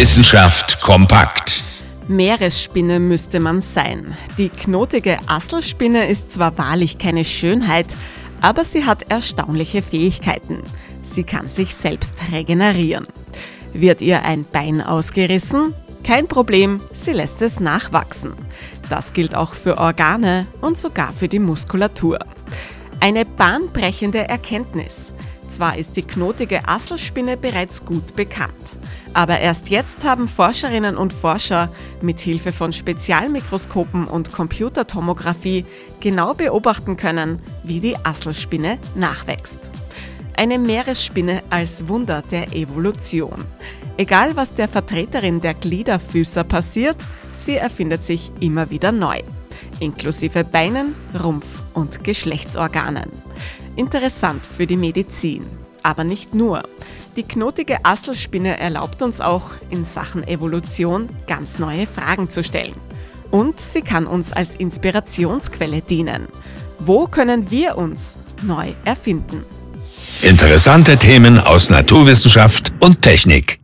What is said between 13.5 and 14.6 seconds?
Wird ihr ein